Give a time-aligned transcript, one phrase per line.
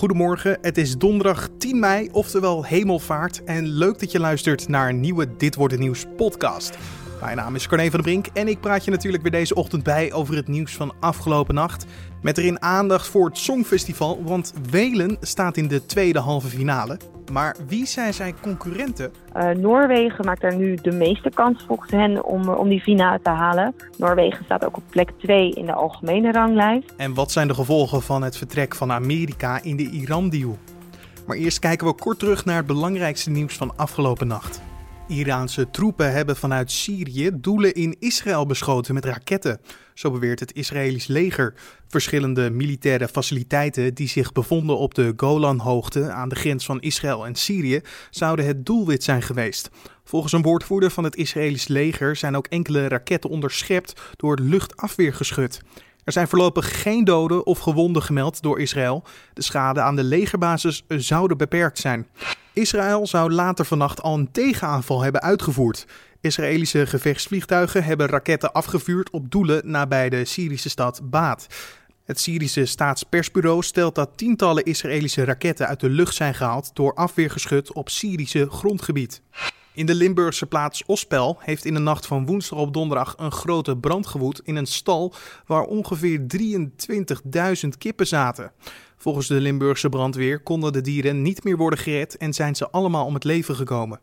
[0.00, 3.44] Goedemorgen, het is donderdag 10 mei, oftewel hemelvaart.
[3.44, 6.78] En leuk dat je luistert naar een nieuwe Dit Wordt Het Nieuws podcast.
[7.20, 9.82] Mijn naam is Corné van der Brink en ik praat je natuurlijk weer deze ochtend
[9.82, 11.86] bij over het nieuws van afgelopen nacht.
[12.22, 16.98] Met erin aandacht voor het Songfestival, want Welen staat in de tweede halve finale.
[17.30, 19.12] Maar wie zijn zijn concurrenten?
[19.36, 23.30] Uh, Noorwegen maakt daar nu de meeste kans volgens hen om, om die finale te
[23.30, 23.74] halen.
[23.96, 26.94] Noorwegen staat ook op plek 2 in de algemene ranglijst.
[26.96, 30.58] En wat zijn de gevolgen van het vertrek van Amerika in de Iran-deal?
[31.26, 34.62] Maar eerst kijken we kort terug naar het belangrijkste nieuws van afgelopen nacht.
[35.10, 39.60] Iraanse troepen hebben vanuit Syrië doelen in Israël beschoten met raketten.
[39.94, 41.54] Zo beweert het Israëlisch leger.
[41.88, 47.34] Verschillende militaire faciliteiten die zich bevonden op de Golanhoogte aan de grens van Israël en
[47.34, 49.70] Syrië zouden het doelwit zijn geweest.
[50.04, 55.60] Volgens een woordvoerder van het Israëlisch leger zijn ook enkele raketten onderschept door luchtafweergeschut.
[56.04, 59.02] Er zijn voorlopig geen doden of gewonden gemeld door Israël.
[59.34, 62.06] De schade aan de legerbasis zouden beperkt zijn.
[62.52, 65.86] Israël zou later vannacht al een tegenaanval hebben uitgevoerd.
[66.20, 71.46] Israëlische gevechtsvliegtuigen hebben raketten afgevuurd op doelen nabij de Syrische stad Baat.
[72.04, 77.72] Het Syrische staatspersbureau stelt dat tientallen Israëlische raketten uit de lucht zijn gehaald door afweergeschut
[77.72, 79.22] op Syrische grondgebied.
[79.72, 83.76] In de Limburgse plaats Ospel heeft in de nacht van woensdag op donderdag een grote
[83.76, 85.14] brand gewoed in een stal
[85.46, 86.20] waar ongeveer
[87.62, 88.52] 23.000 kippen zaten.
[88.96, 93.06] Volgens de Limburgse brandweer konden de dieren niet meer worden gered en zijn ze allemaal
[93.06, 94.00] om het leven gekomen.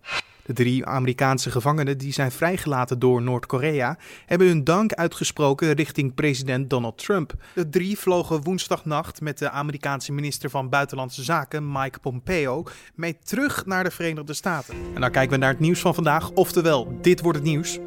[0.48, 6.70] De drie Amerikaanse gevangenen die zijn vrijgelaten door Noord-Korea hebben hun dank uitgesproken richting president
[6.70, 7.34] Donald Trump.
[7.54, 12.64] De drie vlogen woensdagnacht met de Amerikaanse minister van Buitenlandse Zaken Mike Pompeo
[12.96, 14.76] mee terug naar de Verenigde Staten.
[14.96, 17.80] En dan kijken we naar het nieuws van vandaag, oftewel dit wordt het nieuws.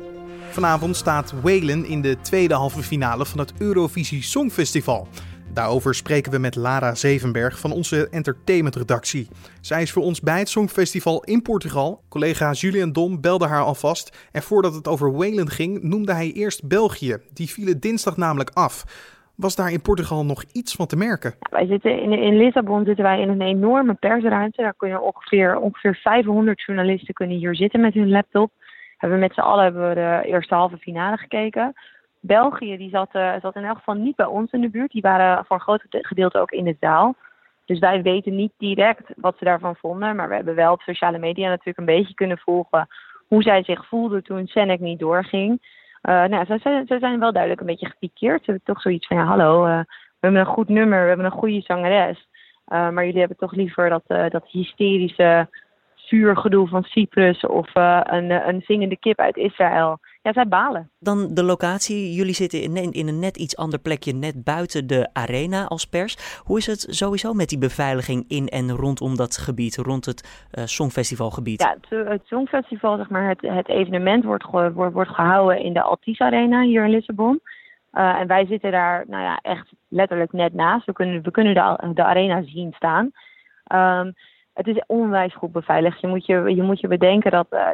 [0.50, 5.08] Vanavond staat Whalen in de tweede halve finale van het Eurovisie Songfestival.
[5.54, 9.28] Daarover spreken we met Lara Zevenberg van onze entertainmentredactie.
[9.60, 12.00] Zij is voor ons bij het Songfestival in Portugal.
[12.08, 14.28] Collega Julian Dom belde haar alvast.
[14.32, 17.16] En voordat het over Whalen ging, noemde hij eerst België.
[17.32, 18.84] Die vielen dinsdag namelijk af.
[19.36, 21.34] Was daar in Portugal nog iets van te merken?
[21.50, 24.62] wij zitten in, in Lissabon zitten wij in een enorme persruimte.
[24.62, 28.50] Daar kunnen ongeveer, ongeveer 500 journalisten kunnen hier zitten met hun laptop.
[28.96, 31.74] Hebben met z'n allen hebben we de eerste halve finale gekeken.
[32.20, 34.92] België die zat, uh, zat in elk geval niet bij ons in de buurt.
[34.92, 37.14] Die waren voor een groot gedeelte ook in de zaal.
[37.64, 40.16] Dus wij weten niet direct wat ze daarvan vonden.
[40.16, 42.88] Maar we hebben wel op sociale media natuurlijk een beetje kunnen volgen
[43.28, 45.50] hoe zij zich voelden toen Senek niet doorging.
[46.02, 48.44] Uh, nou, ze, ze, ze, zijn wel duidelijk een beetje gepikeerd.
[48.44, 51.26] Ze hebben toch zoiets van, ja hallo, uh, we hebben een goed nummer, we hebben
[51.26, 52.28] een goede zangeres.
[52.64, 55.48] maar jullie hebben toch liever dat, dat hysterische
[55.94, 60.90] vuurgedoe van Cyprus of een, een zingende kip uit Israël ja, zij balen.
[60.98, 62.12] Dan de locatie.
[62.12, 66.40] Jullie zitten in, in een net iets ander plekje, net buiten de arena als pers.
[66.44, 70.64] Hoe is het sowieso met die beveiliging in en rondom dat gebied, rond het uh,
[70.64, 71.62] Songfestivalgebied?
[71.62, 75.82] Ja, het, het, Songfestival, zeg maar, het, het evenement wordt, wordt, wordt gehouden in de
[75.82, 77.40] Altis Arena hier in Lissabon.
[77.92, 80.86] Uh, en wij zitten daar, nou ja, echt letterlijk net naast.
[80.86, 83.10] We kunnen, we kunnen de, de arena zien staan.
[83.74, 84.14] Um,
[84.54, 86.00] het is onwijs goed beveiligd.
[86.00, 87.68] Je moet je, je, moet je bedenken dat uh,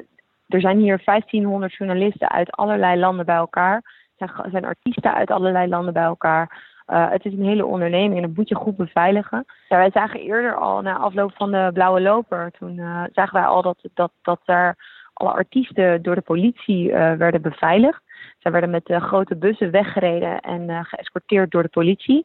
[0.49, 4.05] er zijn hier 1500 journalisten uit allerlei landen bij elkaar.
[4.17, 6.75] Er zijn, artiesten uit allerlei landen bij elkaar.
[6.87, 9.45] Uh, het is een hele onderneming en dat moet je goed beveiligen.
[9.69, 13.47] Ja, wij zagen eerder al na afloop van de Blauwe Loper, toen uh, zagen wij
[13.47, 14.77] al dat, dat, dat er
[15.13, 18.03] alle artiesten door de politie uh, werden beveiligd.
[18.39, 22.25] Zij werden met grote bussen weggereden en geëscorteerd door de politie.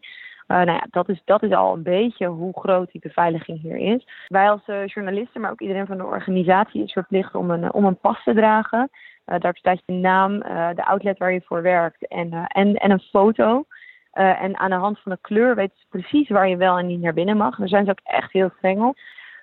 [0.51, 3.77] Uh, nou ja, dat is, dat is al een beetje hoe groot die beveiliging hier
[3.77, 4.07] is.
[4.27, 7.85] Wij als uh, journalisten, maar ook iedereen van de organisatie is verplicht om een, om
[7.85, 8.89] een pas te dragen.
[9.25, 10.39] Daar staat je naam,
[10.75, 13.65] de outlet waar je voor werkt en, en, en een foto.
[14.11, 17.01] en aan de hand van de kleur weten ze precies waar je wel en niet
[17.01, 17.57] naar binnen mag.
[17.57, 18.97] Daar zijn ze ook echt heel streng op.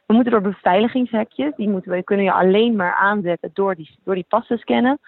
[0.06, 4.14] We moeten door beveiligingshekjes, die moeten we, kunnen je alleen maar aanzetten door die, door
[4.14, 4.98] die pas te scannen.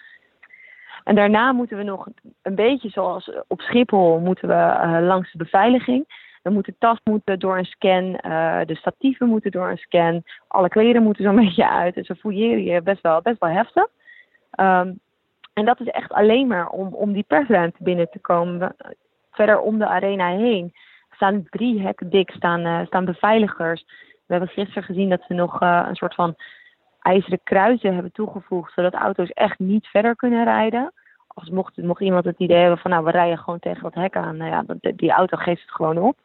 [1.03, 2.07] En daarna moeten we nog
[2.41, 6.29] een beetje zoals op Schiphol moeten we uh, langs de beveiliging.
[6.41, 10.23] Dan moet de tas moeten door een scan, uh, de statieven moeten door een scan,
[10.47, 11.95] alle kleren moeten zo'n beetje uit.
[11.95, 13.87] Dus ze fouilleren je best wel, best wel heftig.
[14.59, 14.99] Um,
[15.53, 18.75] en dat is echt alleen maar om, om die persruimte binnen te komen.
[19.31, 20.73] Verder om de arena heen
[21.11, 23.85] staan drie hekken dik, staan, uh, staan beveiligers.
[24.25, 26.35] We hebben gisteren gezien dat ze nog een soort van
[27.01, 30.93] ijzeren kruisen hebben toegevoegd, zodat auto's echt niet verder kunnen rijden.
[31.27, 34.15] Als mocht, mocht iemand het idee hebben van nou we rijden gewoon tegen dat hek
[34.15, 36.17] aan, nou ja, die auto geeft het gewoon op.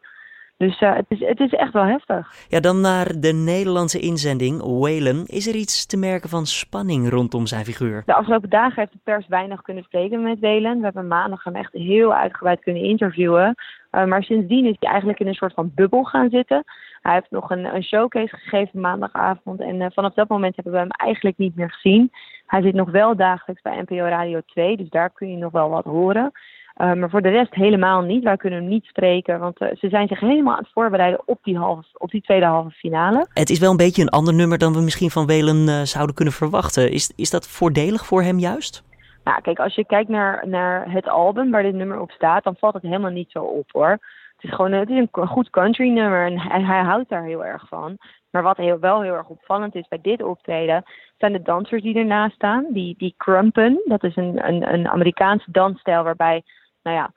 [0.56, 2.32] Dus het, is, het is echt wel heftig.
[2.48, 5.26] Ja, dan naar de Nederlandse inzending, Whalen.
[5.26, 8.02] Is er iets te merken van spanning rondom zijn figuur?
[8.06, 10.78] De afgelopen dagen heeft de pers weinig kunnen spreken met Whalen.
[10.78, 13.54] We hebben maandag hem echt heel uitgebreid kunnen interviewen.
[13.90, 16.64] maar sindsdien is hij eigenlijk in een soort van bubbel gaan zitten.
[17.06, 19.60] Hij heeft nog een, een showcase gegeven maandagavond.
[19.60, 22.10] En uh, vanaf dat moment hebben we hem eigenlijk niet meer gezien.
[22.46, 25.68] Hij zit nog wel dagelijks bij NPO Radio 2, dus daar kun je nog wel
[25.68, 26.32] wat horen.
[26.76, 28.24] Uh, maar voor de rest helemaal niet.
[28.24, 31.38] Wij kunnen hem niet spreken, want uh, ze zijn zich helemaal aan het voorbereiden op
[31.42, 33.26] die, halve, op die tweede halve finale.
[33.32, 36.34] Het is wel een beetje een ander nummer dan we misschien van Welen zouden kunnen
[36.34, 36.90] verwachten.
[36.90, 38.84] Is, is dat voordelig voor hem juist?
[39.24, 42.56] Nou, kijk, als je kijkt naar, naar het album waar dit nummer op staat, dan
[42.58, 43.90] valt het helemaal niet zo op hoor.
[44.36, 47.44] Het is gewoon het is een goed country nummer en hij, hij houdt daar heel
[47.44, 47.98] erg van.
[48.30, 50.84] Maar wat heel, wel heel erg opvallend is bij dit optreden,
[51.18, 52.66] zijn de dansers die ernaast staan.
[52.68, 56.42] Die, die crumpen, dat is een, een, een Amerikaanse dansstijl waarbij,
[56.86, 57.12] nou ja,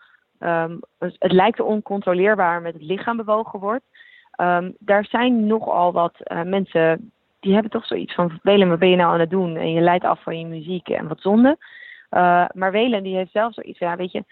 [0.63, 3.83] um, het lijkt oncontroleerbaar met het lichaam bewogen wordt.
[4.41, 8.89] Um, daar zijn nogal wat uh, mensen die hebben toch zoiets van: Welen, wat ben
[8.89, 9.55] je nou aan het doen?
[9.55, 11.57] En je leidt af van je muziek en wat zonde.
[12.11, 14.23] Uh, maar Welen die heeft zelf zoiets van: ja, weet je,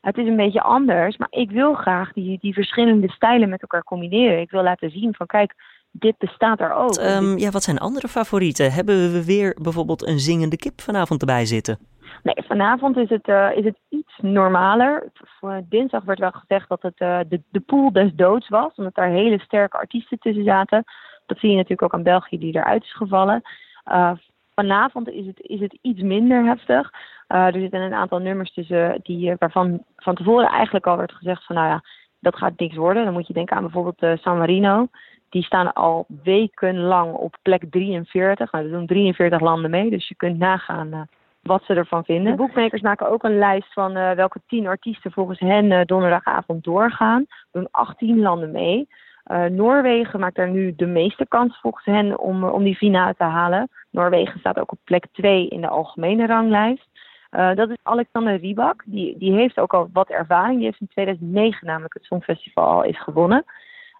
[0.00, 3.84] het is een beetje anders, maar ik wil graag die, die verschillende stijlen met elkaar
[3.84, 4.40] combineren.
[4.40, 5.54] Ik wil laten zien van kijk,
[5.90, 6.96] dit bestaat er ook.
[6.96, 8.72] Um, ja, wat zijn andere favorieten?
[8.72, 11.78] Hebben we weer bijvoorbeeld een zingende kip vanavond erbij zitten?
[12.22, 15.12] Nee, vanavond is het, uh, is het iets normaler.
[15.68, 19.08] Dinsdag werd wel gezegd dat het uh, de, de pool des doods was, omdat daar
[19.08, 20.84] hele sterke artiesten tussen zaten.
[21.26, 23.42] Dat zie je natuurlijk ook aan België die eruit is gevallen.
[23.92, 24.10] Uh,
[24.54, 26.90] vanavond is het, is het iets minder heftig.
[27.26, 31.56] Er zitten een aantal nummers tussen die, waarvan van tevoren eigenlijk al werd gezegd van
[31.56, 31.80] nou ja,
[32.20, 33.04] dat gaat niks worden.
[33.04, 34.88] Dan moet je denken aan bijvoorbeeld San Marino.
[35.28, 38.52] Die staan al wekenlang op plek 43.
[38.52, 41.08] Nou, er doen 43 landen mee, dus je kunt nagaan
[41.42, 42.30] wat ze ervan vinden.
[42.30, 47.20] De boekmakers maken ook een lijst van welke 10 artiesten volgens hen donderdagavond doorgaan.
[47.20, 48.88] Er doen 18 landen mee.
[49.50, 53.68] Noorwegen maakt daar nu de meeste kans volgens hen om, om die finale te halen.
[53.90, 56.88] Noorwegen staat ook op plek 2 in de algemene ranglijst.
[57.30, 58.82] Dat is Alexander Rybak.
[58.86, 60.56] Die, die heeft ook al wat ervaring.
[60.56, 63.44] Die heeft in 2009 namelijk het Songfestival al eens gewonnen.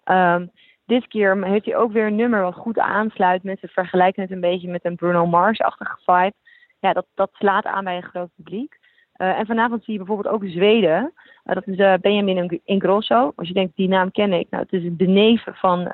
[0.05, 0.51] Um,
[0.85, 3.43] dit keer heeft hij ook weer een nummer wat goed aansluit.
[3.43, 6.33] Mensen vergelijken het een beetje met een Bruno Mars-achtige vibe.
[6.83, 8.79] Ja, dat, dat slaat aan bij een groot publiek.
[9.17, 11.13] Uh, en vanavond zie je bijvoorbeeld ook Zweden.
[11.45, 13.31] Uh, dat is uh, Benjamin Ingrosso.
[13.35, 14.47] Als je denkt, die naam ken ik.
[14.49, 15.91] Nou, het is de neef van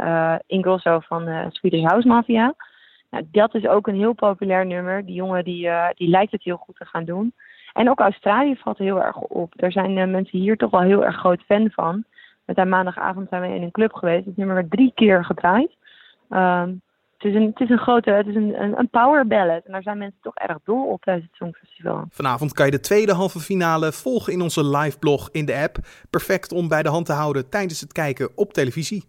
[0.47, 2.53] Ingrosso van Swedish House Mafia.
[3.09, 5.05] Nou, dat is ook een heel populair nummer.
[5.05, 7.33] Die jongen die, die lijkt het heel goed te gaan doen.
[7.73, 9.53] En ook Australië valt heel erg op.
[9.55, 12.03] Daar zijn mensen hier toch wel heel erg groot fan van.
[12.45, 14.25] Met haar maandagavond zijn we in een club geweest.
[14.25, 15.71] Het nummer werd drie keer gedraaid.
[16.29, 16.81] Um,
[17.19, 19.65] het is een, het is een grote, het is een, een, power ballad.
[19.65, 22.05] En daar zijn mensen toch erg dol op tijdens het Songfestival.
[22.09, 25.77] Vanavond kan je de tweede halve finale volgen in onze live blog in de app.
[26.09, 29.03] Perfect om bij de hand te houden tijdens het kijken op televisie.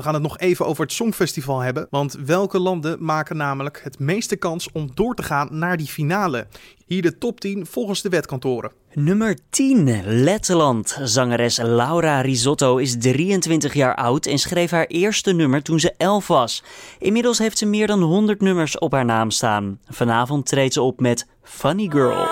[0.00, 1.86] We gaan het nog even over het Songfestival hebben.
[1.90, 6.46] Want welke landen maken namelijk het meeste kans om door te gaan naar die finale?
[6.86, 8.72] Hier de top 10 volgens de wetkantoren.
[8.92, 10.02] Nummer 10.
[10.04, 10.98] Letteland.
[11.02, 16.26] Zangeres Laura Risotto is 23 jaar oud en schreef haar eerste nummer toen ze 11
[16.26, 16.62] was.
[16.98, 19.78] Inmiddels heeft ze meer dan 100 nummers op haar naam staan.
[19.88, 22.26] Vanavond treedt ze op met Funny Girl.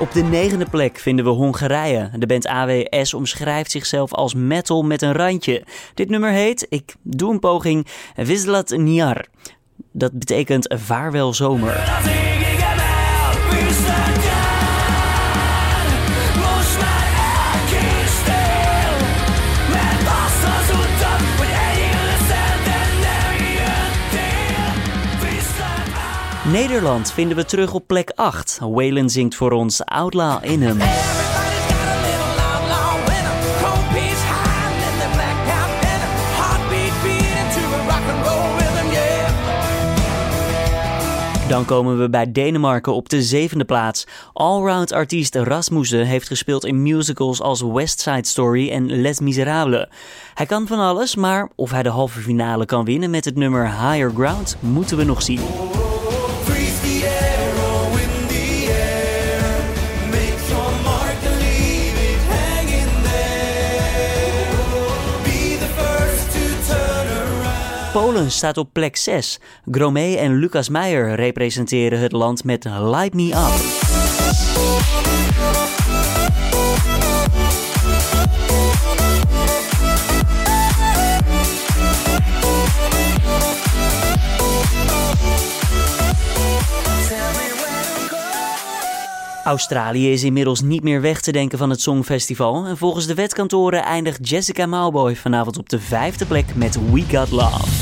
[0.00, 2.10] Op de negende plek vinden we Hongarije.
[2.16, 5.64] De band AWS omschrijft zichzelf als metal met een randje.
[5.94, 9.26] Dit nummer heet, ik doe een poging, Wislat Niar.
[9.92, 11.74] Dat betekent vaarwel zomer.
[26.52, 28.58] Nederland vinden we terug op plek 8.
[28.60, 30.78] Waylon zingt voor ons Outlaw in hem.
[41.48, 44.06] Dan komen we bij Denemarken op de zevende plaats.
[44.32, 49.88] Allround artiest Rasmussen heeft gespeeld in musicals als West Side Story en Les Miserables.
[50.34, 53.66] Hij kan van alles, maar of hij de halve finale kan winnen met het nummer
[53.66, 55.40] Higher Ground, moeten we nog zien.
[68.00, 69.40] Polen staat op plek 6.
[69.70, 73.88] Gromé en Lucas Meijer representeren het land met Light Me Up.
[89.44, 92.66] Australië is inmiddels niet meer weg te denken van het Songfestival.
[92.66, 97.30] En volgens de wetkantoren eindigt Jessica Mauboy vanavond op de vijfde plek met We Got
[97.30, 97.79] Love.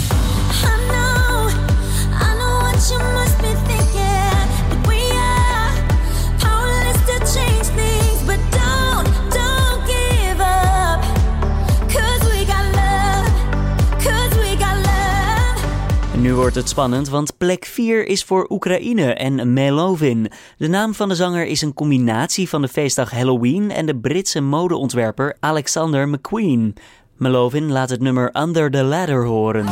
[16.29, 20.31] Nu wordt het spannend, want plek 4 is voor Oekraïne en Melovin.
[20.57, 24.41] De naam van de zanger is een combinatie van de feestdag Halloween en de Britse
[24.41, 26.75] modeontwerper Alexander McQueen.
[27.17, 29.67] Melovin laat het nummer Under the Ladder horen.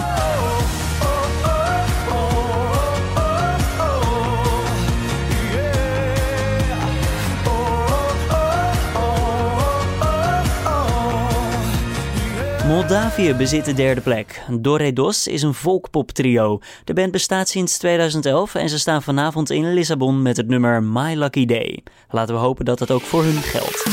[12.67, 14.43] Moldavië bezit de derde plek.
[14.61, 16.59] Doredos is een volkpop-trio.
[16.85, 21.15] De band bestaat sinds 2011 en ze staan vanavond in Lissabon met het nummer My
[21.15, 21.83] Lucky Day.
[22.11, 23.85] Laten we hopen dat dat ook voor hun geldt.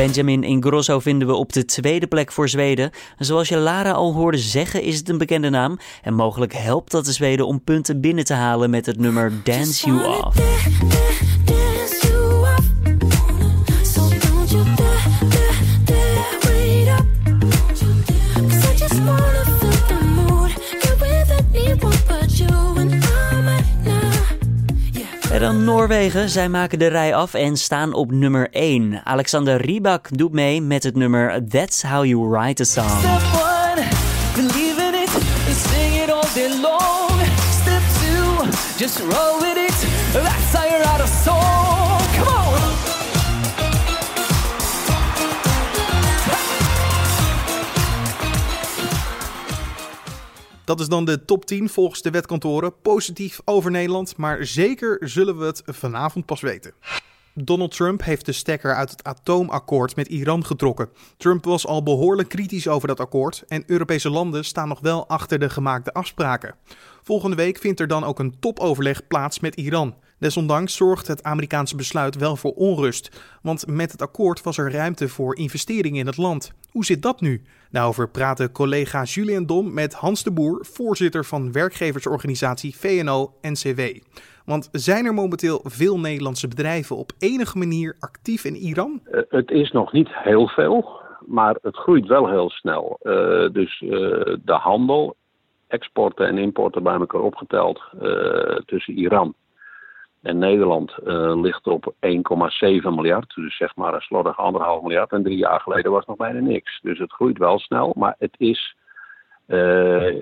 [0.00, 2.90] Benjamin Ingrosso vinden we op de tweede plek voor Zweden.
[3.18, 5.78] Zoals je Lara al hoorde zeggen is het een bekende naam.
[6.02, 9.86] En mogelijk helpt dat de Zweden om punten binnen te halen met het nummer Dance
[9.86, 11.09] You Off.
[25.70, 26.28] Noorwegen.
[26.28, 29.00] Zij maken de rij af en staan op nummer 1.
[29.04, 32.98] Alexander Rybak doet mee met het nummer That's How You Write a Song.
[32.98, 33.82] Step one,
[34.34, 35.10] believe in it,
[35.56, 37.10] sing it all day long.
[37.60, 38.44] Step two,
[38.78, 39.49] just roll it,
[50.70, 52.80] Dat is dan de top 10 volgens de wetkantoren.
[52.82, 56.72] Positief over Nederland, maar zeker zullen we het vanavond pas weten.
[57.34, 60.88] Donald Trump heeft de stekker uit het atoomakkoord met Iran getrokken.
[61.16, 65.38] Trump was al behoorlijk kritisch over dat akkoord en Europese landen staan nog wel achter
[65.38, 66.54] de gemaakte afspraken.
[67.02, 69.94] Volgende week vindt er dan ook een topoverleg plaats met Iran.
[70.20, 75.08] Desondanks zorgt het Amerikaanse besluit wel voor onrust, want met het akkoord was er ruimte
[75.08, 76.52] voor investeringen in het land.
[76.70, 77.42] Hoe zit dat nu?
[77.70, 83.80] Daarover praten collega Julian Dom met Hans de Boer, voorzitter van werkgeversorganisatie VNO-NCW.
[84.44, 89.00] Want zijn er momenteel veel Nederlandse bedrijven op enige manier actief in Iran?
[89.04, 92.98] Uh, het is nog niet heel veel, maar het groeit wel heel snel.
[93.02, 93.12] Uh,
[93.52, 93.90] dus uh,
[94.44, 95.16] de handel,
[95.68, 97.80] exporten en importen bij elkaar opgeteld
[98.66, 99.34] tussen Iran
[100.22, 102.00] en Nederland uh, ligt op 1,7
[102.82, 103.34] miljard.
[103.34, 105.12] Dus zeg maar een slordig anderhalf miljard.
[105.12, 106.80] En drie jaar geleden was nog bijna niks.
[106.82, 107.92] Dus het groeit wel snel.
[107.96, 108.76] Maar het is,
[109.46, 110.20] uh,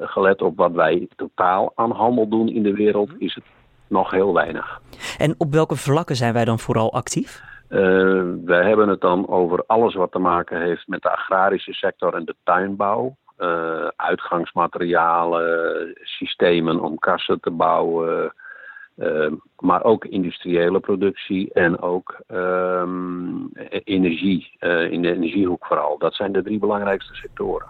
[0.00, 3.44] gelet op wat wij totaal aan handel doen in de wereld, is het
[3.88, 4.80] nog heel weinig.
[5.18, 7.42] En op welke vlakken zijn wij dan vooral actief?
[7.68, 12.14] Uh, wij hebben het dan over alles wat te maken heeft met de agrarische sector
[12.14, 13.16] en de tuinbouw.
[13.38, 18.32] Uh, uitgangsmaterialen, systemen om kassen te bouwen,
[19.58, 23.50] maar ook industriële productie en ook um,
[23.84, 25.98] energie, uh, in de energiehoek vooral.
[25.98, 27.66] Dat zijn de drie belangrijkste sectoren.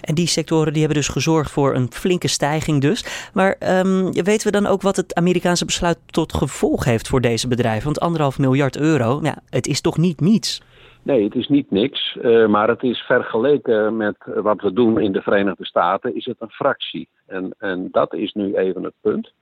[0.00, 3.30] En die sectoren die hebben dus gezorgd voor een flinke stijging dus.
[3.34, 3.56] Maar
[3.86, 7.84] um, weten we dan ook wat het Amerikaanse besluit tot gevolg heeft voor deze bedrijven?
[7.84, 10.62] Want anderhalf miljard euro, ja, het is toch niet niets?
[11.02, 12.18] Nee, het is niet niks.
[12.22, 16.36] Uh, maar het is vergeleken met wat we doen in de Verenigde Staten, is het
[16.38, 17.08] een fractie.
[17.26, 19.32] En, en dat is nu even het punt.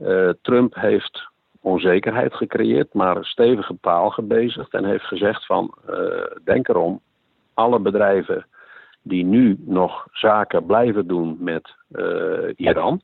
[0.00, 1.28] Uh, Trump heeft
[1.60, 7.00] onzekerheid gecreëerd, maar stevige paal gebezigd en heeft gezegd van uh, denk erom,
[7.54, 8.46] alle bedrijven
[9.02, 13.00] die nu nog zaken blijven doen met uh, Iran,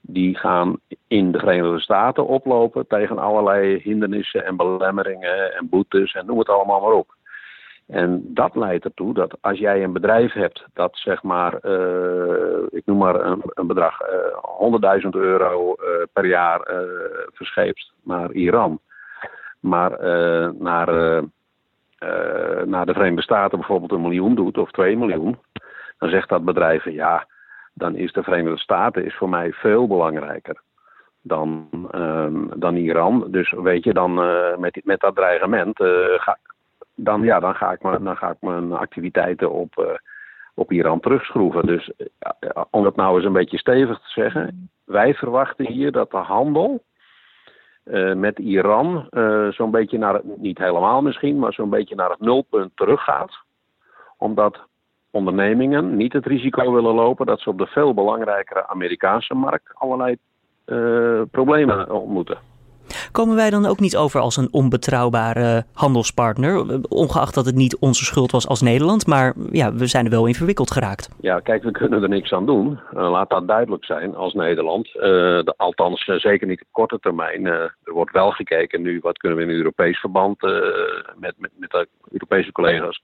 [0.00, 6.26] die gaan in de Verenigde Staten oplopen tegen allerlei hindernissen en belemmeringen en boetes en
[6.26, 7.16] noem het allemaal maar op.
[7.88, 12.82] En dat leidt ertoe dat als jij een bedrijf hebt dat zeg maar, uh, ik
[12.84, 16.60] noem maar een, een bedrag, uh, 100.000 euro uh, per jaar
[17.32, 18.80] verscheept naar Iran,
[19.60, 19.90] maar
[20.58, 21.22] naar,
[22.66, 25.38] naar de Verenigde Staten bijvoorbeeld een miljoen doet of 2 miljoen,
[25.98, 27.26] dan zegt dat bedrijf ja,
[27.74, 30.60] dan is de Verenigde Staten is voor mij veel belangrijker
[31.22, 31.68] dan,
[32.56, 33.26] dan Iran.
[33.30, 34.14] Dus weet je, dan
[34.60, 35.76] met, met dat dreigement
[36.16, 36.38] ga,
[37.00, 39.86] dan, ja, dan, ga ik maar, dan ga ik mijn activiteiten op, uh,
[40.54, 41.66] op Iran terugschroeven.
[41.66, 46.10] Dus uh, om dat nou eens een beetje stevig te zeggen, wij verwachten hier dat
[46.10, 46.82] de handel
[47.84, 49.06] uh, met Iran
[49.50, 53.38] zo'n beetje naar het, niet helemaal misschien, maar zo'n beetje naar het nulpunt teruggaat.
[54.16, 54.66] Omdat
[55.10, 60.16] ondernemingen niet het risico willen lopen dat ze op de veel belangrijkere Amerikaanse markt allerlei
[61.30, 62.38] problemen ontmoeten.
[63.12, 66.80] Komen wij dan ook niet over als een onbetrouwbare handelspartner?
[66.88, 70.26] Ongeacht dat het niet onze schuld was als Nederland, maar ja, we zijn er wel
[70.26, 71.08] in verwikkeld geraakt.
[71.20, 72.78] Ja, kijk, we kunnen er niks aan doen.
[72.94, 74.86] Uh, laat dat duidelijk zijn als Nederland.
[74.86, 77.46] Uh, de, althans, uh, zeker niet op korte termijn.
[77.46, 80.42] er wordt wel gekeken nu, wat kunnen we in Europees verband
[81.16, 83.02] met, met, met de Europese collega's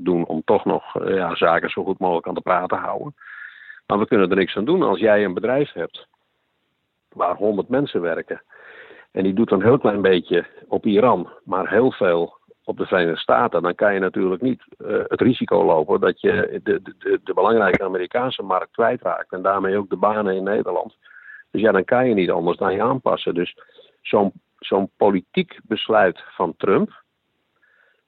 [0.00, 3.14] doen om toch nog ja, zaken zo goed mogelijk aan de praat te houden.
[3.86, 6.06] Maar we kunnen er niks aan doen als jij een bedrijf hebt
[7.12, 8.42] waar 100 mensen werken
[9.10, 13.20] en die doet een heel klein beetje op Iran, maar heel veel op de Verenigde
[13.20, 17.34] Staten, dan kan je natuurlijk niet uh, het risico lopen dat je de, de, de
[17.34, 20.96] belangrijke Amerikaanse markt kwijtraakt en daarmee ook de banen in Nederland.
[21.50, 23.34] Dus ja, dan kan je niet anders dan je aanpassen.
[23.34, 23.56] Dus
[24.02, 27.02] zo'n zo'n politiek besluit van Trump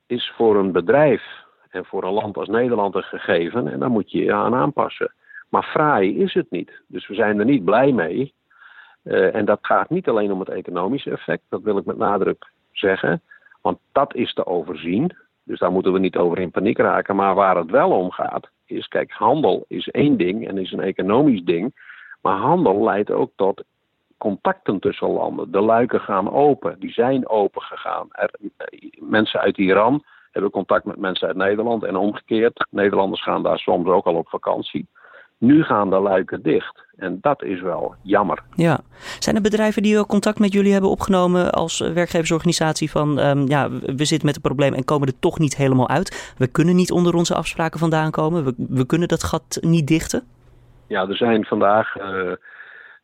[0.06, 1.22] is voor een bedrijf
[1.70, 5.14] en voor een land als Nederland een gegeven en daar moet je je aan aanpassen.
[5.48, 6.82] Maar fraai is het niet.
[6.86, 8.34] Dus we zijn er niet blij mee.
[9.04, 12.50] Uh, en dat gaat niet alleen om het economische effect, dat wil ik met nadruk
[12.72, 13.22] zeggen.
[13.60, 15.16] Want dat is te overzien.
[15.42, 17.16] Dus daar moeten we niet over in paniek raken.
[17.16, 20.80] Maar waar het wel om gaat, is: kijk, handel is één ding en is een
[20.80, 21.74] economisch ding.
[22.20, 23.62] Maar handel leidt ook tot
[24.18, 25.50] contacten tussen landen.
[25.50, 28.08] De luiken gaan open, die zijn open gegaan.
[28.10, 28.30] Er,
[28.98, 32.66] mensen uit Iran hebben contact met mensen uit Nederland en omgekeerd.
[32.70, 34.86] Nederlanders gaan daar soms ook al op vakantie.
[35.40, 36.84] Nu gaan de luiken dicht.
[36.96, 38.42] En dat is wel jammer.
[38.54, 38.80] Ja.
[39.18, 43.70] Zijn er bedrijven die wel contact met jullie hebben opgenomen als werkgeversorganisatie van um, ja,
[43.70, 46.34] we zitten met een probleem en komen er toch niet helemaal uit?
[46.38, 48.44] We kunnen niet onder onze afspraken vandaan komen.
[48.44, 50.22] We, we kunnen dat gat niet dichten?
[50.86, 52.32] Ja, er zijn vandaag uh,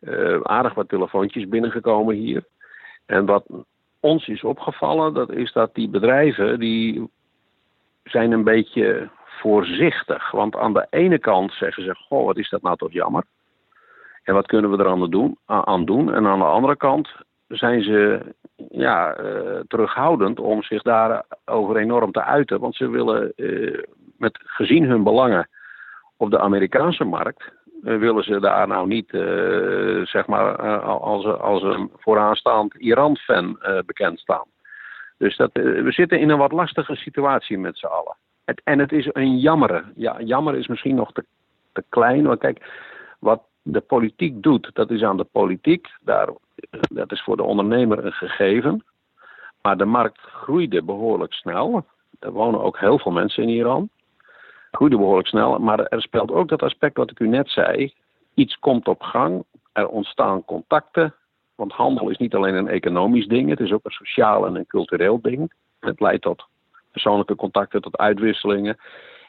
[0.00, 2.44] uh, aardig wat telefoontjes binnengekomen hier.
[3.06, 3.44] En wat
[4.00, 7.10] ons is opgevallen, dat is dat die bedrijven die
[8.04, 9.08] zijn een beetje
[9.40, 10.30] voorzichtig.
[10.30, 13.24] Want aan de ene kant zeggen ze: Goh, wat is dat nou toch jammer?
[14.22, 15.38] En wat kunnen we er aan doen?
[15.46, 16.14] Aan doen?
[16.14, 17.08] En aan de andere kant
[17.48, 18.20] zijn ze
[18.70, 22.60] ja, uh, terughoudend om zich daarover enorm te uiten.
[22.60, 23.82] Want ze willen, uh,
[24.18, 25.48] met, gezien hun belangen
[26.16, 29.08] op de Amerikaanse markt, uh, willen ze daar nou niet
[30.08, 34.44] zeg maar, als, als een vooraanstaand Iran-fan bekend staan.
[35.18, 38.16] Dus dat, we zitten in een wat lastige situatie met z'n allen.
[38.64, 39.84] En het is een jammere.
[39.94, 41.24] Ja, jammer is misschien nog te,
[41.72, 42.26] te klein.
[42.26, 42.84] Want kijk,
[43.18, 45.88] wat de politiek doet, dat is aan de politiek.
[46.00, 46.28] Daar,
[46.70, 48.84] dat is voor de ondernemer een gegeven.
[49.62, 51.86] Maar de markt groeide behoorlijk snel.
[52.18, 53.88] Er wonen ook heel veel mensen in Iran.
[54.70, 55.58] Groeide behoorlijk snel.
[55.58, 57.94] Maar er speelt ook dat aspect wat ik u net zei.
[58.34, 59.44] Iets komt op gang.
[59.72, 61.14] Er ontstaan contacten.
[61.54, 63.48] Want handel is niet alleen een economisch ding.
[63.48, 65.52] Het is ook een sociaal en een cultureel ding.
[65.80, 66.46] Het leidt tot
[67.02, 68.76] persoonlijke contacten, tot uitwisselingen.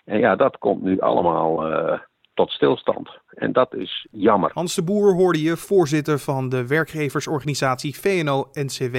[0.05, 1.99] En ja, dat komt nu allemaal uh,
[2.33, 3.09] tot stilstand.
[3.29, 4.51] En dat is jammer.
[4.53, 8.95] Hans de Boer hoorde je, voorzitter van de werkgeversorganisatie VNO-NCW.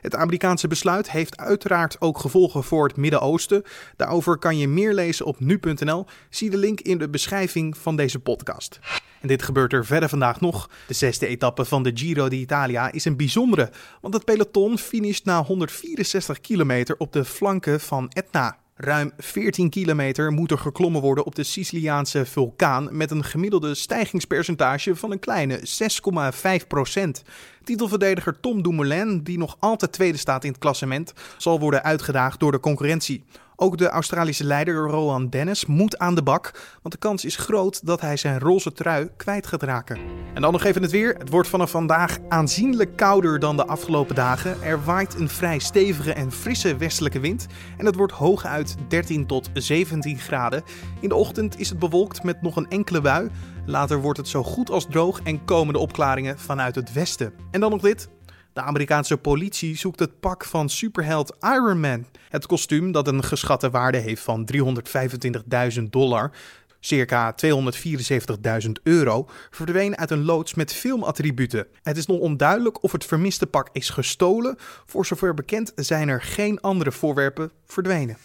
[0.00, 3.62] Het Amerikaanse besluit heeft uiteraard ook gevolgen voor het Midden-Oosten.
[3.96, 6.04] Daarover kan je meer lezen op nu.nl.
[6.30, 8.80] Zie de link in de beschrijving van deze podcast.
[9.20, 10.70] En dit gebeurt er verder vandaag nog.
[10.86, 15.42] De zesde etappe van de Giro d'Italia is een bijzondere, want het peloton finisht na
[15.42, 18.58] 164 kilometer op de flanken van Etna.
[18.80, 24.96] Ruim 14 kilometer moet er geklommen worden op de Siciliaanse vulkaan met een gemiddelde stijgingspercentage
[24.96, 25.60] van een kleine
[26.60, 27.22] 6,5 procent.
[27.64, 32.52] Titelverdediger Tom Dumoulin, die nog altijd tweede staat in het klassement, zal worden uitgedaagd door
[32.52, 33.24] de concurrentie.
[33.60, 36.50] Ook de Australische leider Roland Dennis moet aan de bak,
[36.82, 39.98] want de kans is groot dat hij zijn roze trui kwijt gaat raken.
[40.34, 41.14] En dan nog even het weer.
[41.14, 44.62] Het wordt vanaf vandaag aanzienlijk kouder dan de afgelopen dagen.
[44.62, 47.46] Er waait een vrij stevige en frisse westelijke wind
[47.78, 50.62] en het wordt hooguit 13 tot 17 graden.
[51.00, 53.30] In de ochtend is het bewolkt met nog een enkele bui.
[53.66, 57.32] Later wordt het zo goed als droog en komen de opklaringen vanuit het westen.
[57.50, 58.08] En dan nog dit.
[58.58, 62.06] De Amerikaanse politie zoekt het pak van superheld Iron Man.
[62.28, 64.48] Het kostuum, dat een geschatte waarde heeft van
[65.76, 66.30] 325.000 dollar,
[66.80, 71.66] circa 274.000 euro, verdween uit een loods met filmattributen.
[71.82, 74.56] Het is nog onduidelijk of het vermiste pak is gestolen.
[74.86, 78.16] Voor zover bekend zijn er geen andere voorwerpen verdwenen.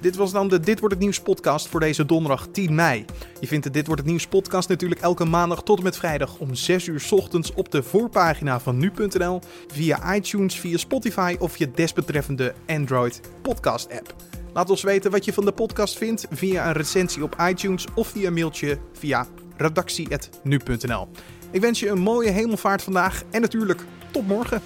[0.00, 3.04] Dit was dan de Dit Wordt Het Nieuws podcast voor deze donderdag 10 mei.
[3.40, 6.38] Je vindt de Dit Wordt Het Nieuws podcast natuurlijk elke maandag tot en met vrijdag
[6.38, 9.40] om 6 uur ochtends op de voorpagina van nu.nl,
[9.72, 14.14] via iTunes, via Spotify of je desbetreffende Android podcast app.
[14.52, 18.08] Laat ons weten wat je van de podcast vindt via een recensie op iTunes of
[18.08, 19.26] via een mailtje via
[19.56, 21.08] redactie.nu.nl.
[21.50, 24.62] Ik wens je een mooie hemelvaart vandaag en natuurlijk tot morgen.